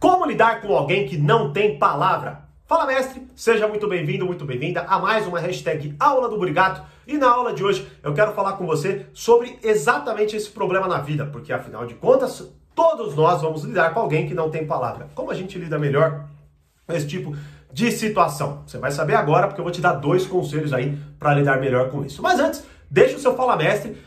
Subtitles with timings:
[0.00, 2.44] Como lidar com alguém que não tem palavra?
[2.64, 6.80] Fala mestre, seja muito bem-vindo, muito bem-vinda a mais uma hashtag Aula do Burigato.
[7.06, 11.00] E na aula de hoje eu quero falar com você sobre exatamente esse problema na
[11.00, 15.10] vida, porque afinal de contas, todos nós vamos lidar com alguém que não tem palavra.
[15.14, 16.24] Como a gente lida melhor
[16.86, 17.36] com esse tipo
[17.70, 18.62] de situação?
[18.66, 21.90] Você vai saber agora, porque eu vou te dar dois conselhos aí para lidar melhor
[21.90, 22.22] com isso.
[22.22, 23.98] Mas antes, deixa o seu Fala Mestre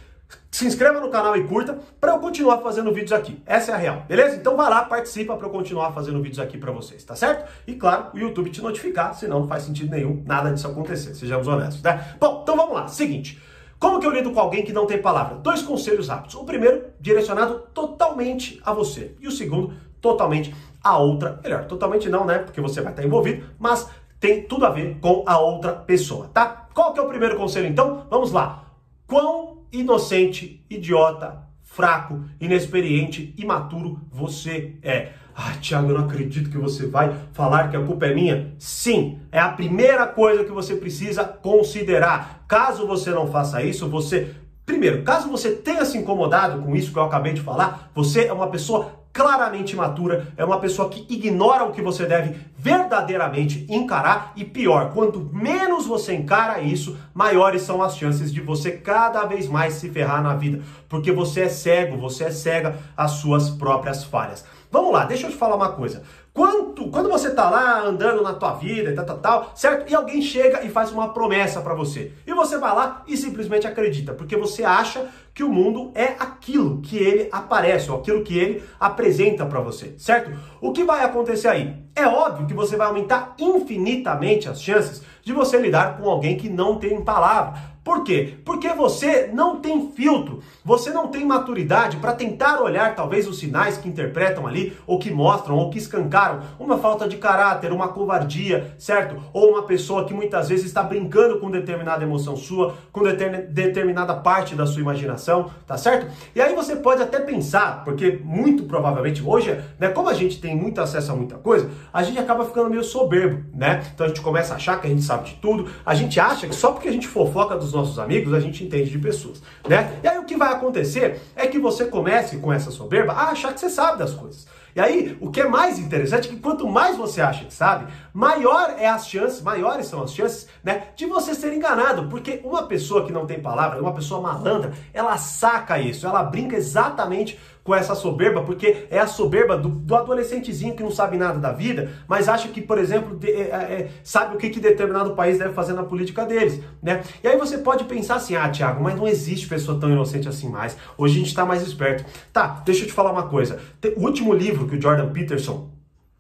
[0.64, 3.42] se inscreva no canal e curta para eu continuar fazendo vídeos aqui.
[3.46, 4.38] Essa é a real, beleza?
[4.38, 7.52] Então vai lá, participa para eu continuar fazendo vídeos aqui para vocês, tá certo?
[7.68, 11.48] E claro, o YouTube te notificar, senão não faz sentido nenhum nada disso acontecer, sejamos
[11.48, 12.16] honestos, né?
[12.18, 12.88] Bom, então vamos lá.
[12.88, 13.42] Seguinte,
[13.78, 15.36] como que eu lido com alguém que não tem palavra?
[15.36, 16.36] Dois conselhos rápidos.
[16.36, 19.16] O primeiro, direcionado totalmente a você.
[19.20, 21.42] E o segundo, totalmente a outra.
[21.44, 22.38] Melhor, totalmente não, né?
[22.38, 26.68] Porque você vai estar envolvido, mas tem tudo a ver com a outra pessoa, tá?
[26.74, 28.08] Qual que é o primeiro conselho então?
[28.10, 28.64] Vamos lá.
[29.06, 35.14] Quão inocente, idiota, fraco, inexperiente, imaturo você é.
[35.36, 38.54] Ai, Tiago, eu não acredito que você vai falar que a culpa é minha.
[38.60, 42.46] Sim, é a primeira coisa que você precisa considerar.
[42.48, 44.36] Caso você não faça isso, você.
[44.64, 48.34] Primeiro, caso você tenha se incomodado com isso que eu acabei de falar, você é
[48.34, 54.34] uma pessoa claramente imatura, é uma pessoa que ignora o que você deve verdadeiramente encarar
[54.36, 59.48] e pior, quanto menos você encara isso, maiores são as chances de você cada vez
[59.48, 64.04] mais se ferrar na vida, porque você é cego, você é cega às suas próprias
[64.04, 64.44] falhas.
[64.72, 66.02] Vamos lá, deixa eu te falar uma coisa.
[66.34, 69.92] Quanto, quando você tá lá andando na tua vida e tal, tal, tal, certo?
[69.92, 72.12] E alguém chega e faz uma promessa para você.
[72.26, 76.82] E você vai lá e simplesmente acredita, porque você acha que o mundo é aquilo
[76.82, 80.32] que ele aparece, ou aquilo que ele apresenta para você, certo?
[80.60, 81.76] O que vai acontecer aí?
[81.96, 86.50] É óbvio que você vai aumentar infinitamente as chances de você lidar com alguém que
[86.50, 87.73] não tem palavra.
[87.84, 88.36] Por quê?
[88.46, 93.78] Porque você não tem filtro, você não tem maturidade para tentar olhar talvez os sinais
[93.78, 98.74] que interpretam ali, ou que mostram, ou que escancaram uma falta de caráter, uma covardia,
[98.78, 99.22] certo?
[99.34, 104.56] Ou uma pessoa que muitas vezes está brincando com determinada emoção sua, com determinada parte
[104.56, 106.08] da sua imaginação, tá certo?
[106.34, 110.56] E aí você pode até pensar, porque muito provavelmente hoje, né, como a gente tem
[110.56, 113.84] muito acesso a muita coisa, a gente acaba ficando meio soberbo, né?
[113.94, 116.48] Então a gente começa a achar que a gente sabe de tudo, a gente acha
[116.48, 120.00] que só porque a gente fofoca dos nossos amigos, a gente entende de pessoas, né?
[120.04, 123.54] E aí o que vai acontecer é que você comece com essa soberba a achar
[123.54, 124.48] que você sabe das coisas.
[124.76, 127.92] E aí, o que é mais interessante é que quanto mais você acha que sabe,
[128.14, 132.64] maior é as chances, maiores são as chances, né, de você ser enganado, porque uma
[132.64, 137.74] pessoa que não tem palavra, uma pessoa malandra, ela saca isso, ela brinca exatamente com
[137.74, 141.92] essa soberba, porque é a soberba do, do adolescentezinho que não sabe nada da vida,
[142.08, 145.54] mas acha que, por exemplo, de, é, é, sabe o que, que determinado país deve
[145.54, 147.02] fazer na política deles, né?
[147.24, 150.50] E aí você pode pensar assim, ah, Tiago, mas não existe pessoa tão inocente assim
[150.50, 150.76] mais.
[150.98, 152.04] Hoje a gente está mais esperto.
[152.34, 153.60] Tá, deixa eu te falar uma coisa.
[153.96, 155.70] O último livro que o Jordan Peterson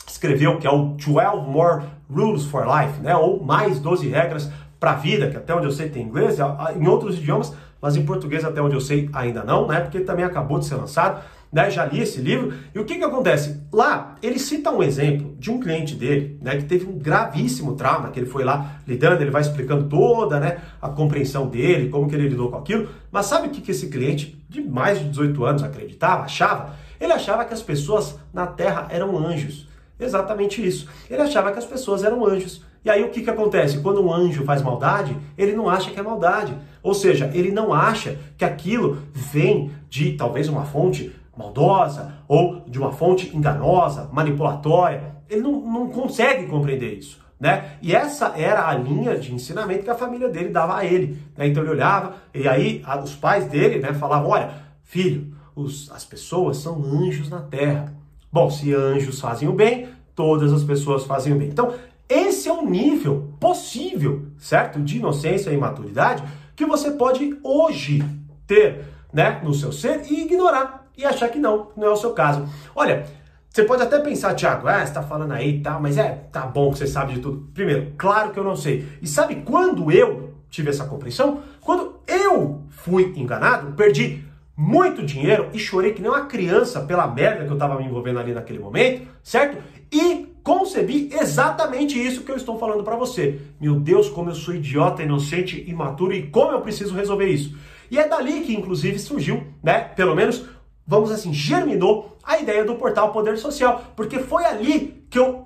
[0.07, 3.15] escreveu, que é o 12 More Rules for Life, né?
[3.15, 4.49] Ou mais 12 regras
[4.79, 6.37] para a vida, que até onde eu sei tem inglês,
[6.75, 9.79] em outros idiomas, mas em português até onde eu sei ainda não, né?
[9.79, 11.21] Porque também acabou de ser lançado
[11.53, 11.69] né?
[11.69, 12.51] Já li esse livro.
[12.73, 13.61] E o que que acontece?
[13.71, 16.57] Lá, ele cita um exemplo de um cliente dele, né?
[16.57, 20.57] Que teve um gravíssimo trauma, que ele foi lá lidando, ele vai explicando toda, né?
[20.81, 22.89] A compreensão dele, como que ele lidou com aquilo.
[23.11, 26.73] Mas sabe o que que esse cliente, de mais de 18 anos, acreditava, achava?
[27.03, 29.67] Ele achava que as pessoas na Terra eram anjos.
[29.99, 30.87] Exatamente isso.
[31.09, 32.63] Ele achava que as pessoas eram anjos.
[32.83, 33.79] E aí o que, que acontece?
[33.79, 36.55] Quando um anjo faz maldade, ele não acha que é maldade.
[36.81, 42.79] Ou seja, ele não acha que aquilo vem de talvez uma fonte maldosa ou de
[42.79, 45.17] uma fonte enganosa, manipulatória.
[45.29, 47.21] Ele não, não consegue compreender isso.
[47.37, 47.71] Né?
[47.81, 51.21] E essa era a linha de ensinamento que a família dele dava a ele.
[51.35, 51.47] Né?
[51.47, 54.51] Então ele olhava, e aí os pais dele né, falavam: Olha,
[54.83, 57.93] filho, os, as pessoas são anjos na terra.
[58.31, 61.49] Bom, se anjos fazem o bem, todas as pessoas fazem o bem.
[61.49, 61.73] Então,
[62.09, 64.79] esse é o nível possível, certo?
[64.79, 66.23] De inocência e maturidade
[66.55, 68.03] que você pode hoje
[68.45, 72.11] ter né, no seu ser e ignorar e achar que não, não é o seu
[72.11, 72.47] caso.
[72.75, 73.05] Olha,
[73.49, 76.45] você pode até pensar, Thiago, ah, você tá falando aí e tal, mas é, tá
[76.45, 77.47] bom que você sabe de tudo.
[77.53, 78.87] Primeiro, claro que eu não sei.
[79.01, 81.41] E sabe quando eu tive essa compreensão?
[81.61, 84.23] Quando eu fui enganado, perdi
[84.55, 88.19] muito dinheiro e chorei que nem uma criança pela merda que eu tava me envolvendo
[88.19, 89.57] ali naquele momento, certo?
[89.91, 93.39] E concebi exatamente isso que eu estou falando para você.
[93.59, 97.57] Meu Deus, como eu sou idiota, inocente, imaturo e como eu preciso resolver isso.
[97.89, 100.45] E é dali que inclusive surgiu, né, pelo menos
[100.85, 105.43] vamos assim, germinou a ideia do portal Poder Social, porque foi ali que eu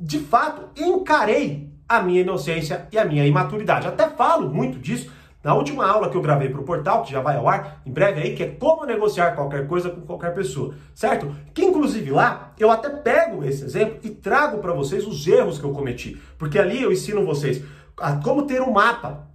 [0.00, 3.86] de fato encarei a minha inocência e a minha imaturidade.
[3.86, 5.10] Até falo muito disso
[5.42, 7.92] na última aula que eu gravei para o portal, que já vai ao ar em
[7.92, 11.32] breve aí, que é como negociar qualquer coisa com qualquer pessoa, certo?
[11.54, 15.64] Que inclusive lá eu até pego esse exemplo e trago para vocês os erros que
[15.64, 17.62] eu cometi, porque ali eu ensino vocês
[17.96, 19.27] a como ter um mapa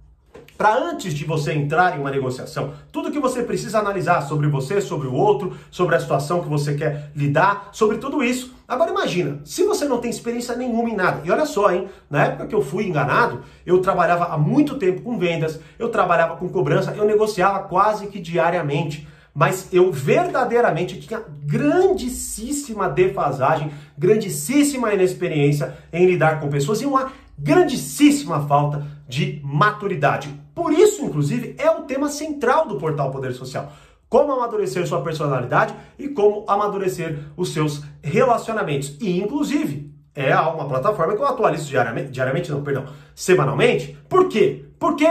[0.56, 4.80] para antes de você entrar em uma negociação, tudo que você precisa analisar sobre você,
[4.80, 8.54] sobre o outro, sobre a situação que você quer lidar, sobre tudo isso.
[8.66, 11.22] Agora imagina, se você não tem experiência nenhuma em nada.
[11.24, 15.02] E olha só, hein, na época que eu fui enganado, eu trabalhava há muito tempo
[15.02, 21.20] com vendas, eu trabalhava com cobrança, eu negociava quase que diariamente mas eu verdadeiramente tinha
[21.44, 30.43] grandíssima defasagem, grandíssima inexperiência em lidar com pessoas e uma grandíssima falta de maturidade.
[30.64, 33.70] Por isso, inclusive, é o tema central do portal Poder Social.
[34.08, 38.96] Como amadurecer sua personalidade e como amadurecer os seus relacionamentos.
[38.98, 43.98] E, inclusive, é uma plataforma que eu atualizo diariamente, diariamente não, perdão, semanalmente.
[44.08, 44.64] Por quê?
[44.78, 45.06] Porque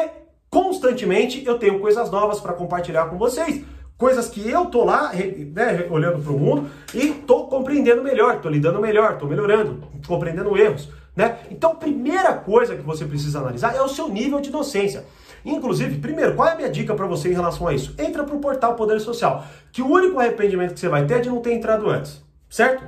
[0.50, 3.64] constantemente eu tenho coisas novas para compartilhar com vocês.
[3.96, 8.50] Coisas que eu tô lá, né, olhando para o mundo e tô compreendendo melhor, tô
[8.50, 11.38] lidando melhor, tô melhorando, compreendendo erros, né?
[11.52, 15.06] Então, primeira coisa que você precisa analisar é o seu nível de docência.
[15.46, 17.94] Inclusive, primeiro, qual é a minha dica para você em relação a isso?
[17.98, 21.20] Entra para o portal Poder Social, que o único arrependimento que você vai ter é
[21.20, 22.86] de não ter entrado antes, certo?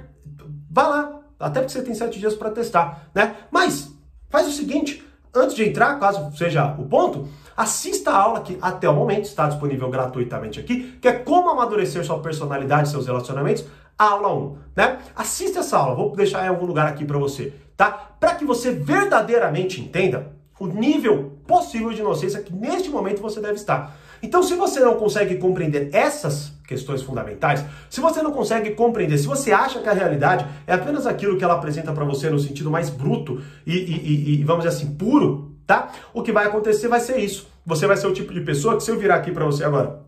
[0.69, 3.36] Vá lá, até porque você tem sete dias para testar, né?
[3.52, 3.94] Mas
[4.30, 8.88] faz o seguinte, antes de entrar, caso seja o ponto, assista a aula que até
[8.90, 13.66] o momento está disponível gratuitamente aqui, que é como amadurecer sua personalidade e seus relacionamentos,
[13.98, 15.00] aula 1, né?
[15.16, 17.92] Assista essa aula, vou deixar em algum lugar aqui para você, tá?
[18.19, 23.56] Para que você verdadeiramente entenda o nível possível de inocência que neste momento você deve
[23.56, 23.98] estar.
[24.24, 29.28] Então, se você não consegue compreender essas questões fundamentais, se você não consegue compreender, se
[29.28, 32.72] você acha que a realidade é apenas aquilo que ela apresenta para você no sentido
[32.72, 35.92] mais bruto e, e, e, vamos dizer assim, puro, tá?
[36.13, 37.48] O que vai acontecer vai ser isso.
[37.66, 40.00] Você vai ser o tipo de pessoa que se eu virar aqui para você agora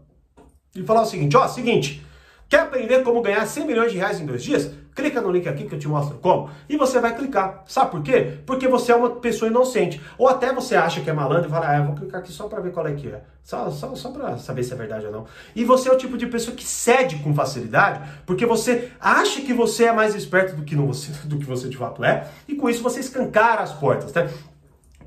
[0.75, 2.03] e falar o seguinte, ó, seguinte,
[2.47, 4.71] quer aprender como ganhar 100 milhões de reais em dois dias?
[4.97, 7.63] Clica no link aqui que eu te mostro como e você vai clicar.
[7.67, 8.39] Sabe por quê?
[8.47, 10.01] Porque você é uma pessoa inocente.
[10.17, 12.47] Ou até você acha que é malandro e fala, ah, eu vou clicar aqui só
[12.47, 13.21] para ver qual é que é.
[13.44, 15.25] Só, só, só para saber se é verdade ou não.
[15.55, 19.53] E você é o tipo de pessoa que cede com facilidade porque você acha que
[19.53, 22.27] você é mais esperto do que, você, do que você de fato é.
[22.47, 24.27] E com isso você escancara as portas, né?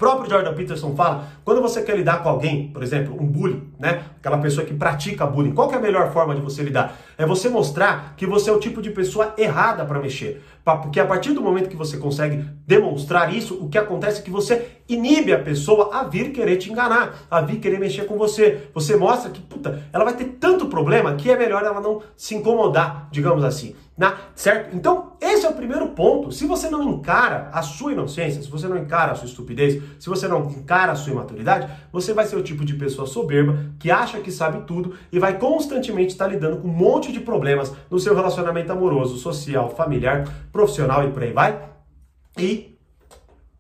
[0.01, 4.03] Próprio Jordan Peterson fala, quando você quer lidar com alguém, por exemplo, um bullying, né?
[4.19, 6.97] Aquela pessoa que pratica bullying, qual é a melhor forma de você lidar?
[7.19, 10.43] É você mostrar que você é o tipo de pessoa errada para mexer.
[10.65, 14.31] Porque a partir do momento que você consegue demonstrar isso, o que acontece é que
[14.31, 18.69] você inibe a pessoa a vir querer te enganar, a vir querer mexer com você.
[18.75, 22.35] Você mostra que, puta, ela vai ter tanto problema que é melhor ela não se
[22.35, 23.75] incomodar, digamos assim.
[23.97, 24.15] Né?
[24.35, 24.75] Certo?
[24.75, 26.33] Então, esse é o primeiro ponto.
[26.33, 30.09] Se você não encara a sua inocência, se você não encara a sua estupidez, se
[30.09, 33.91] você não encara a sua imaturidade, você vai ser o tipo de pessoa soberba que
[33.91, 37.99] acha que sabe tudo e vai constantemente estar lidando com um monte de problemas no
[37.99, 41.69] seu relacionamento amoroso, social, familiar, profissional e por aí vai.
[42.39, 42.79] E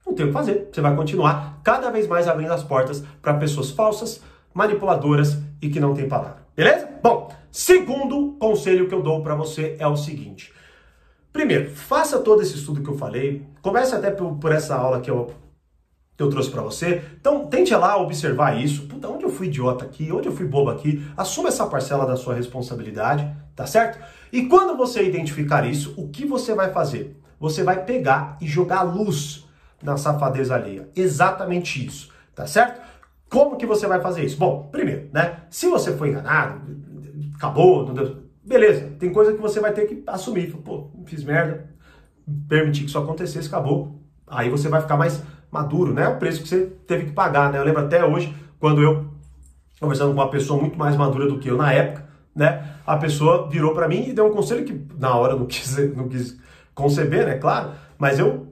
[0.06, 0.70] não tem o que fazer.
[0.72, 4.22] Você vai continuar cada vez mais abrindo as portas para pessoas falsas,
[4.54, 6.38] manipuladoras e que não têm palavra.
[6.56, 6.88] Beleza?
[7.02, 10.54] Bom, segundo conselho que eu dou para você é o seguinte.
[11.32, 13.46] Primeiro, faça todo esse estudo que eu falei.
[13.62, 15.32] Comece até por, por essa aula que eu,
[16.16, 17.02] que eu trouxe para você.
[17.20, 18.86] Então, tente lá observar isso.
[18.86, 20.10] Puta, onde eu fui idiota aqui?
[20.12, 21.04] Onde eu fui bobo aqui?
[21.16, 23.98] Assuma essa parcela da sua responsabilidade, tá certo?
[24.32, 27.20] E quando você identificar isso, o que você vai fazer?
[27.38, 29.46] Você vai pegar e jogar luz
[29.82, 30.88] na safadeza alheia.
[30.94, 32.80] Exatamente isso, tá certo?
[33.30, 34.36] Como que você vai fazer isso?
[34.36, 35.44] Bom, primeiro, né?
[35.48, 36.60] Se você foi enganado,
[37.34, 38.29] acabou, não deu...
[38.50, 38.90] beleza.
[38.98, 40.50] Tem coisa que você vai ter que assumir.
[40.50, 41.70] Pô, fiz merda,
[42.48, 44.02] permitir que isso acontecesse, acabou.
[44.26, 46.08] Aí você vai ficar mais maduro, né?
[46.08, 47.60] O preço que você teve que pagar, né?
[47.60, 49.06] Eu lembro até hoje, quando eu,
[49.80, 52.74] conversando com uma pessoa muito mais madura do que eu na época, né?
[52.84, 56.08] A pessoa virou para mim e deu um conselho que na hora não quis, não
[56.08, 56.36] quis
[56.74, 57.38] conceber, né?
[57.38, 58.48] Claro, mas eu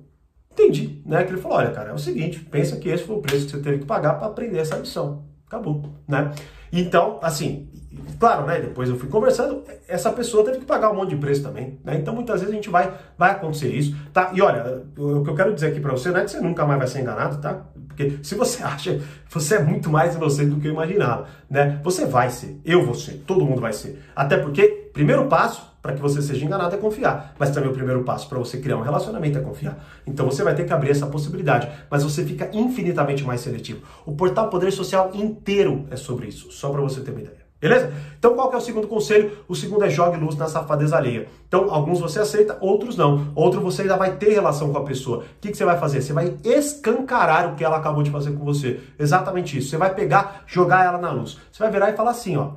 [0.52, 1.24] entendi, né?
[1.24, 3.50] Que ele falou, olha, cara, é o seguinte, pensa que esse foi o preço que
[3.50, 5.24] você teve que pagar para aprender essa lição.
[5.44, 6.30] Acabou, né?
[6.72, 7.68] Então, assim,
[8.18, 8.60] claro, né?
[8.60, 11.96] Depois eu fui conversando, essa pessoa teve que pagar um monte de preço também, né?
[11.96, 14.30] Então, muitas vezes a gente vai, vai acontecer isso, tá?
[14.34, 16.64] E olha, o que eu quero dizer aqui para você não é que você nunca
[16.66, 17.62] mais vai ser enganado, tá?
[17.86, 21.80] Porque se você acha, você é muito mais inocente do que eu imaginava, né?
[21.82, 24.02] Você vai ser, eu vou ser, todo mundo vai ser.
[24.14, 27.34] Até porque, primeiro passo, para que você seja enganado é confiar.
[27.38, 29.82] Mas também o primeiro passo para você criar um relacionamento é confiar.
[30.06, 33.82] Então você vai ter que abrir essa possibilidade, mas você fica infinitamente mais seletivo.
[34.04, 37.47] O portal Poder Social inteiro é sobre isso, só para você ter uma ideia.
[37.60, 37.92] Beleza?
[38.18, 39.44] Então qual que é o segundo conselho?
[39.48, 41.28] O segundo é jogue luz na safadeza alheia.
[41.48, 43.32] Então alguns você aceita, outros não.
[43.34, 45.18] Outro você ainda vai ter relação com a pessoa.
[45.18, 46.00] O que, que você vai fazer?
[46.00, 48.80] Você vai escancarar o que ela acabou de fazer com você.
[48.98, 49.70] Exatamente isso.
[49.70, 51.36] Você vai pegar, jogar ela na luz.
[51.50, 52.52] Você vai virar e falar assim, ó.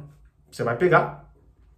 [0.51, 1.31] Você vai pegar,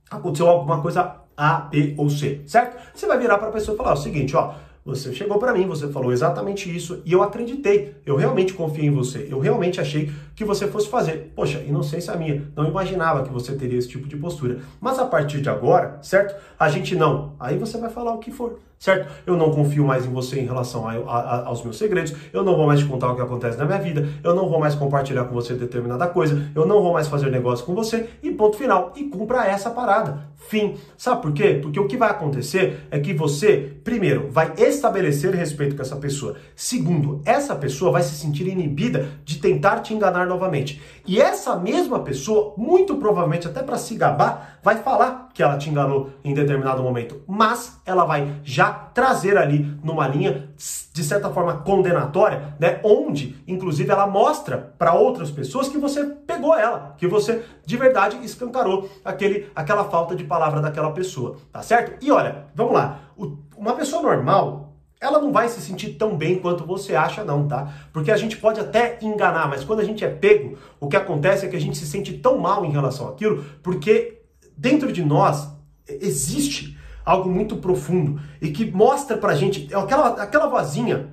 [0.10, 2.78] aconteceu alguma coisa A, B ou C, certo?
[2.94, 4.54] Você vai virar para a pessoa e falar o seguinte, ó.
[4.86, 7.96] Você chegou para mim, você falou exatamente isso e eu acreditei.
[8.06, 9.28] Eu realmente confiei em você.
[9.32, 11.32] Eu realmente achei que você fosse fazer.
[11.34, 12.52] Poxa, inocência minha.
[12.54, 14.60] Não imaginava que você teria esse tipo de postura.
[14.82, 16.36] Mas a partir de agora, certo?
[16.60, 17.34] A gente não.
[17.40, 19.10] Aí você vai falar o que for certo?
[19.26, 22.54] Eu não confio mais em você em relação a, a, aos meus segredos, eu não
[22.54, 25.24] vou mais te contar o que acontece na minha vida, eu não vou mais compartilhar
[25.24, 28.92] com você determinada coisa, eu não vou mais fazer negócio com você e ponto final.
[28.98, 30.28] E cumpra essa parada.
[30.36, 30.76] Fim.
[30.98, 31.60] Sabe por quê?
[31.62, 36.36] Porque o que vai acontecer é que você, primeiro, vai estabelecer respeito com essa pessoa.
[36.54, 40.82] Segundo, essa pessoa vai se sentir inibida de tentar te enganar novamente.
[41.08, 45.70] E essa mesma pessoa, muito provavelmente até para se gabar, vai falar que ela te
[45.70, 50.50] enganou em determinado momento, mas ela vai já trazer ali numa linha
[50.94, 56.56] de certa forma condenatória, né, onde inclusive ela mostra para outras pessoas que você pegou
[56.56, 62.04] ela, que você de verdade escancarou aquele aquela falta de palavra daquela pessoa, tá certo?
[62.04, 63.00] E olha, vamos lá,
[63.56, 67.74] uma pessoa normal ela não vai se sentir tão bem quanto você acha, não, tá?
[67.92, 71.46] Porque a gente pode até enganar, mas quando a gente é pego, o que acontece
[71.46, 74.22] é que a gente se sente tão mal em relação àquilo, porque
[74.56, 75.50] dentro de nós
[75.86, 81.10] existe algo muito profundo e que mostra pra gente, é aquela, aquela vozinha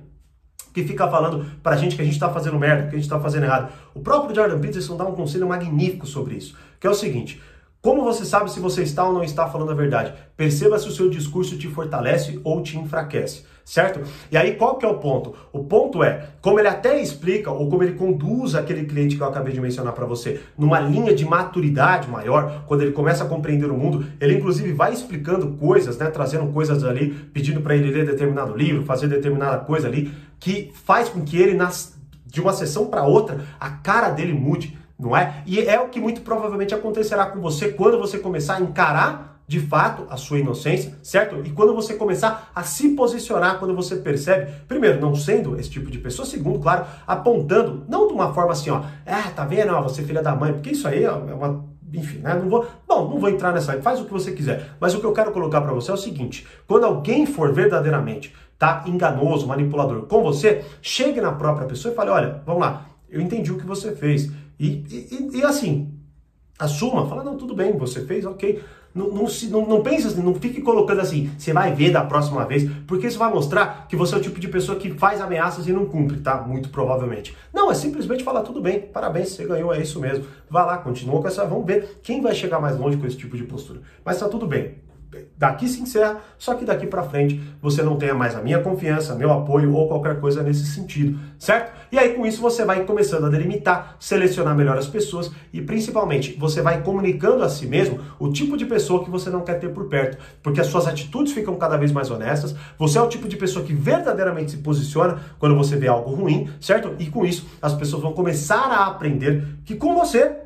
[0.73, 3.19] que fica falando pra gente que a gente tá fazendo merda, que a gente tá
[3.19, 3.71] fazendo errado.
[3.93, 7.41] O próprio Jordan Peterson dá um conselho magnífico sobre isso, que é o seguinte:
[7.81, 10.13] como você sabe se você está ou não está falando a verdade?
[10.37, 14.01] Perceba se o seu discurso te fortalece ou te enfraquece certo?
[14.31, 15.33] E aí qual que é o ponto?
[15.51, 19.27] O ponto é, como ele até explica, ou como ele conduz aquele cliente que eu
[19.27, 23.69] acabei de mencionar para você, numa linha de maturidade maior, quando ele começa a compreender
[23.69, 28.05] o mundo, ele inclusive vai explicando coisas, né, trazendo coisas ali, pedindo para ele ler
[28.05, 32.87] determinado livro, fazer determinada coisa ali, que faz com que ele, nas, de uma sessão
[32.87, 35.43] para outra, a cara dele mude, não é?
[35.45, 39.59] E é o que muito provavelmente acontecerá com você quando você começar a encarar de
[39.59, 41.45] fato a sua inocência, certo?
[41.45, 45.91] E quando você começar a se posicionar, quando você percebe, primeiro, não sendo esse tipo
[45.91, 49.81] de pessoa, segundo, claro, apontando, não de uma forma assim, ó, é, tá vendo, ó,
[49.81, 52.33] você é filha da mãe, porque isso aí é uma enfim, né?
[52.33, 54.69] Não vou, bom, não vou entrar nessa, faz o que você quiser.
[54.79, 58.33] Mas o que eu quero colocar para você é o seguinte: quando alguém for verdadeiramente
[58.57, 63.19] tá enganoso, manipulador com você, chegue na própria pessoa e fale: olha, vamos lá, eu
[63.19, 64.31] entendi o que você fez.
[64.57, 65.93] E, e, e assim,
[66.57, 68.63] assuma, fala: não, tudo bem, você fez, ok.
[68.93, 72.45] Não, não, não, não pense assim, não fique colocando assim, você vai ver da próxima
[72.45, 75.67] vez, porque isso vai mostrar que você é o tipo de pessoa que faz ameaças
[75.67, 76.41] e não cumpre, tá?
[76.41, 77.35] Muito provavelmente.
[77.53, 80.25] Não, é simplesmente falar, tudo bem, parabéns, você ganhou, é isso mesmo.
[80.49, 83.37] Vá lá, continua com essa, vamos ver quem vai chegar mais longe com esse tipo
[83.37, 83.81] de postura.
[84.03, 84.75] Mas tá tudo bem
[85.37, 89.15] daqui se encerra, só que daqui para frente você não tenha mais a minha confiança,
[89.15, 91.73] meu apoio ou qualquer coisa nesse sentido, certo?
[91.91, 96.37] E aí com isso você vai começando a delimitar, selecionar melhor as pessoas e principalmente
[96.39, 99.69] você vai comunicando a si mesmo o tipo de pessoa que você não quer ter
[99.69, 103.27] por perto, porque as suas atitudes ficam cada vez mais honestas, você é o tipo
[103.27, 106.95] de pessoa que verdadeiramente se posiciona quando você vê algo ruim, certo?
[106.99, 110.37] E com isso as pessoas vão começar a aprender que com você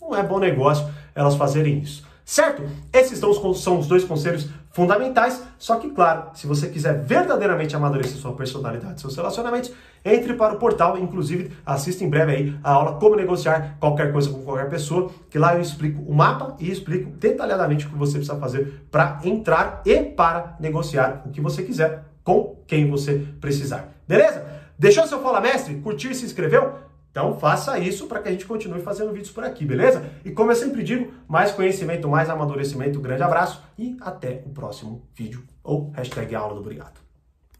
[0.00, 2.09] não é bom negócio elas fazerem isso.
[2.30, 2.62] Certo?
[2.92, 5.42] Esses são os dois conselhos fundamentais.
[5.58, 9.72] Só que, claro, se você quiser verdadeiramente amadurecer sua personalidade, seus relacionamentos,
[10.04, 10.96] entre para o portal.
[10.96, 15.40] Inclusive, assista em breve aí a aula Como Negociar Qualquer Coisa com Qualquer Pessoa, que
[15.40, 19.82] lá eu explico o mapa e explico detalhadamente o que você precisa fazer para entrar
[19.84, 23.92] e para negociar o que você quiser com quem você precisar.
[24.06, 24.46] Beleza?
[24.78, 25.74] Deixou seu Fala Mestre?
[25.80, 26.74] Curtiu e se inscreveu?
[27.10, 30.08] Então faça isso para que a gente continue fazendo vídeos por aqui, beleza?
[30.24, 35.02] E como eu sempre digo, mais conhecimento, mais amadurecimento, grande abraço e até o próximo
[35.14, 37.09] vídeo ou hashtag aula do Obrigado.